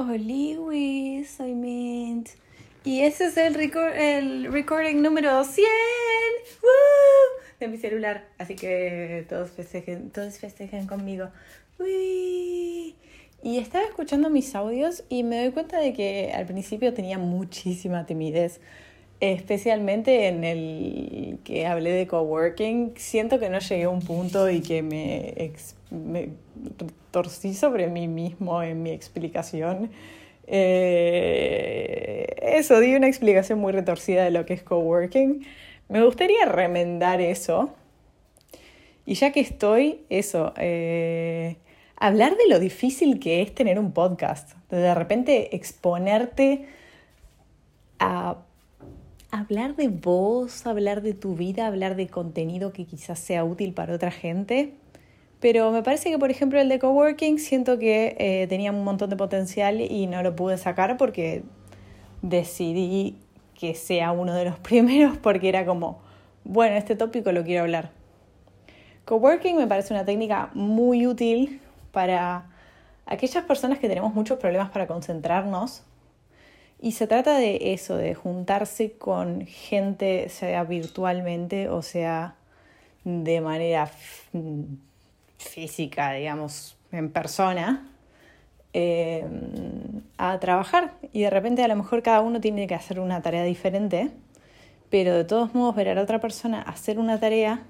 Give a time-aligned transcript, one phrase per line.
[0.00, 2.28] Hola, soy Mint.
[2.84, 5.66] Y ese es el, el recording número 100
[7.58, 8.28] de mi celular.
[8.38, 11.30] Así que todos festejen, todos festejen conmigo.
[11.80, 12.94] Y
[13.42, 18.60] estaba escuchando mis audios y me doy cuenta de que al principio tenía muchísima timidez.
[19.20, 24.60] Especialmente en el que hablé de coworking, siento que no llegué a un punto y
[24.60, 26.30] que me,
[27.10, 29.90] torcí sobre mí mismo en mi explicación.
[30.46, 35.44] Eh, eso, di una explicación muy retorcida de lo que es coworking.
[35.88, 37.74] Me gustaría remendar eso.
[39.04, 41.56] Y ya que estoy, eso, eh,
[41.96, 44.52] hablar de lo difícil que es tener un podcast.
[44.70, 46.66] De repente exponerte
[47.98, 48.36] a
[49.30, 53.94] hablar de vos, hablar de tu vida, hablar de contenido que quizás sea útil para
[53.94, 54.74] otra gente.
[55.40, 59.10] Pero me parece que, por ejemplo, el de coworking siento que eh, tenía un montón
[59.10, 61.44] de potencial y no lo pude sacar porque
[62.22, 63.16] decidí
[63.54, 66.00] que sea uno de los primeros porque era como,
[66.44, 67.90] bueno, este tópico lo quiero hablar.
[69.04, 71.60] Coworking me parece una técnica muy útil
[71.92, 72.50] para
[73.06, 75.82] aquellas personas que tenemos muchos problemas para concentrarnos
[76.80, 82.36] y se trata de eso, de juntarse con gente, sea virtualmente o sea
[83.04, 83.90] de manera
[85.38, 87.88] física, digamos, en persona,
[88.74, 89.24] eh,
[90.18, 90.94] a trabajar.
[91.12, 94.10] Y de repente a lo mejor cada uno tiene que hacer una tarea diferente,
[94.90, 97.62] pero de todos modos ver a otra persona hacer una tarea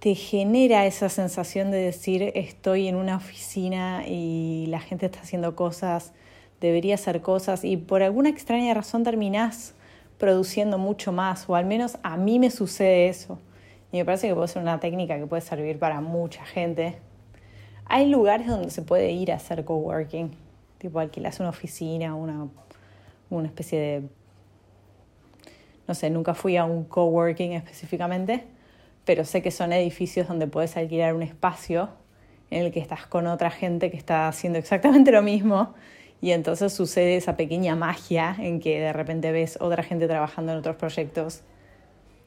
[0.00, 5.54] te genera esa sensación de decir estoy en una oficina y la gente está haciendo
[5.54, 6.14] cosas
[6.60, 9.74] debería hacer cosas y por alguna extraña razón terminás
[10.18, 13.38] produciendo mucho más, o al menos a mí me sucede eso.
[13.90, 16.98] Y me parece que puede ser una técnica que puede servir para mucha gente.
[17.86, 20.30] Hay lugares donde se puede ir a hacer coworking,
[20.78, 22.46] tipo alquilas una oficina, una,
[23.30, 24.02] una especie de...
[25.88, 28.44] No sé, nunca fui a un coworking específicamente,
[29.04, 31.88] pero sé que son edificios donde puedes alquilar un espacio
[32.50, 35.74] en el que estás con otra gente que está haciendo exactamente lo mismo
[36.20, 40.58] y entonces sucede esa pequeña magia en que de repente ves otra gente trabajando en
[40.58, 41.42] otros proyectos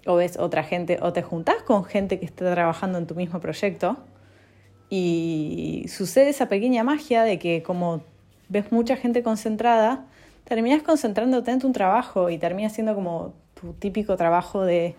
[0.06, 3.40] o ves otra gente o te juntás con gente que está trabajando en tu mismo
[3.40, 3.98] proyecto
[4.90, 8.04] y sucede esa pequeña magia de que como
[8.50, 10.06] ves mucha gente concentrada,
[10.44, 14.96] terminas concentrándote en tu trabajo y terminas siendo como tu típico trabajo de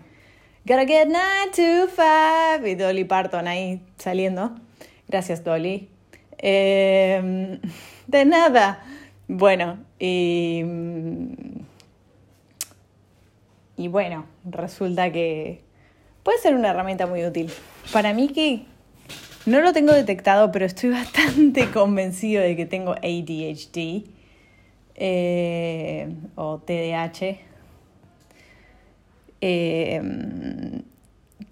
[0.65, 4.55] Gotta get nine to five y Dolly Parton ahí saliendo.
[5.07, 5.89] Gracias Dolly.
[6.37, 7.59] Eh,
[8.07, 8.83] de nada.
[9.27, 10.63] Bueno, y,
[13.77, 15.61] y bueno, resulta que
[16.23, 17.51] puede ser una herramienta muy útil.
[17.91, 18.65] Para mí que
[19.45, 24.05] no lo tengo detectado, pero estoy bastante convencido de que tengo ADHD
[24.95, 27.37] eh, o TDAH.
[29.41, 30.01] Eh,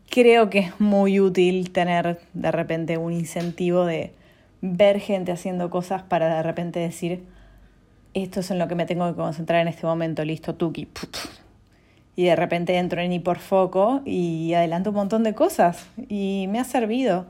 [0.10, 4.12] creo que es muy útil tener de repente un incentivo de
[4.66, 7.26] ver gente haciendo cosas para de repente decir,
[8.14, 10.88] esto es en lo que me tengo que concentrar en este momento, listo, tuki.
[12.16, 16.64] Y de repente entro en hiperfoco y adelanto un montón de cosas y me ha
[16.64, 17.26] servido.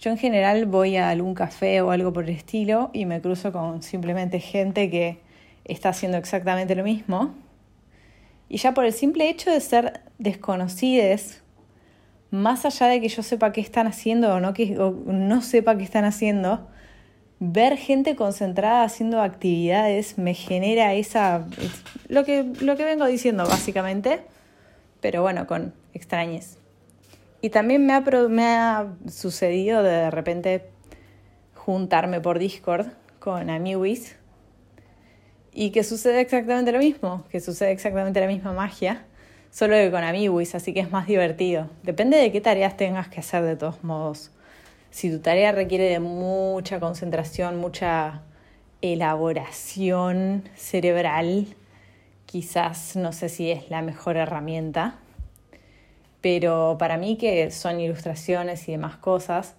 [0.00, 3.52] Yo en general voy a algún café o algo por el estilo y me cruzo
[3.52, 5.18] con simplemente gente que
[5.64, 7.34] está haciendo exactamente lo mismo.
[8.48, 11.41] Y ya por el simple hecho de ser desconocides,
[12.32, 15.84] más allá de que yo sepa qué están haciendo o no, que, no sepa qué
[15.84, 16.66] están haciendo,
[17.40, 21.46] ver gente concentrada haciendo actividades me genera esa
[22.08, 24.22] lo que, lo que vengo diciendo básicamente,
[25.02, 26.56] pero bueno, con extrañes.
[27.42, 30.70] Y también me ha, me ha sucedido de, de repente
[31.54, 32.86] juntarme por Discord
[33.18, 34.16] con amiguis
[35.52, 39.04] y que sucede exactamente lo mismo, que sucede exactamente la misma magia
[39.52, 41.68] solo que con amiguis, así que es más divertido.
[41.84, 44.32] Depende de qué tareas tengas que hacer de todos modos.
[44.90, 48.22] Si tu tarea requiere de mucha concentración, mucha
[48.80, 51.46] elaboración cerebral,
[52.26, 54.96] quizás no sé si es la mejor herramienta.
[56.22, 59.54] Pero para mí que son ilustraciones y demás cosas,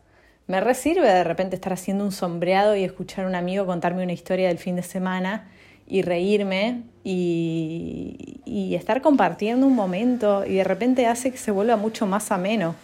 [0.48, 4.14] me resirve de repente estar haciendo un sombreado y escuchar a un amigo contarme una
[4.14, 5.50] historia del fin de semana
[5.88, 8.40] y reírme y,
[8.76, 12.76] estar compartiendo un momento y de repente hace que se vuelva mucho más ameno.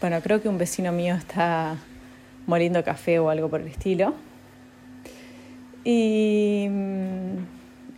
[0.00, 1.76] Bueno, creo que un vecino mío está
[2.46, 4.14] moliendo café o algo por el estilo.
[5.84, 7.36] Y mm,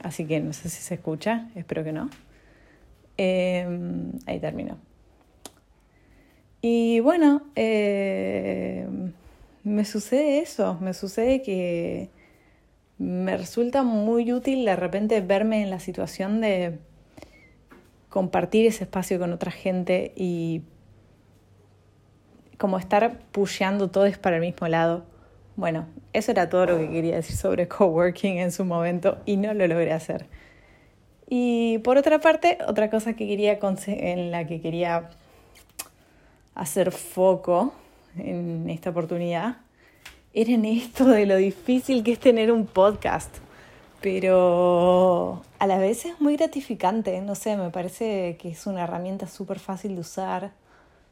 [0.04, 2.08] así que no sé si se escucha, espero que no.
[3.16, 4.78] Em, ahí terminó.
[6.62, 9.12] Y bueno, em,
[9.64, 12.08] me sucede eso, me sucede que
[13.04, 16.78] me resulta muy útil de repente verme en la situación de
[18.08, 20.62] compartir ese espacio con otra gente y
[22.56, 25.04] como estar pusheando todos para el mismo lado.
[25.56, 29.52] Bueno, eso era todo lo que quería decir sobre coworking en su momento y no
[29.52, 30.26] lo logré hacer.
[31.28, 35.10] Y por otra parte, otra cosa que quería en la que quería
[36.54, 37.74] hacer foco
[38.16, 39.63] en esta oportunidad
[40.34, 43.34] era en esto de lo difícil que es tener un podcast.
[44.00, 49.26] Pero a la vez es muy gratificante, no sé, me parece que es una herramienta
[49.26, 50.52] súper fácil de usar,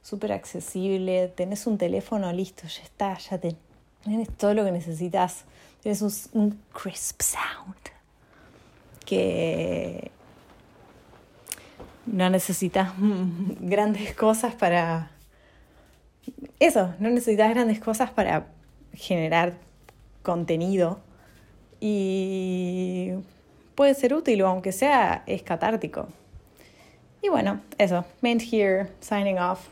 [0.03, 5.45] súper accesible, tenés un teléfono listo, ya está, ya tienes todo lo que necesitas,
[5.81, 6.03] tienes
[6.33, 7.77] un crisp sound
[9.07, 10.11] que
[12.05, 12.93] no necesitas
[13.61, 15.11] grandes cosas para...
[16.61, 18.49] Eso, no necesitas grandes cosas para
[18.95, 19.55] generar
[20.23, 21.01] contenido
[21.81, 23.13] y
[23.75, 26.09] puede ser útil o aunque sea es catártico.
[27.23, 29.69] Y bueno, eso, Mint here, signing off.